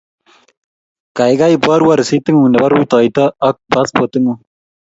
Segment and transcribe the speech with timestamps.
[1.17, 4.39] kaikai iborwo risititng'ung nebo rutoito ak paspotitng'ung